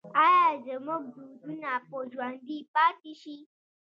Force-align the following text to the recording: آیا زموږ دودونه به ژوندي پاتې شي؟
آیا 0.27 0.49
زموږ 0.65 1.03
دودونه 1.15 1.71
به 1.89 1.99
ژوندي 2.11 2.57
پاتې 2.73 3.13
شي؟ 3.21 3.37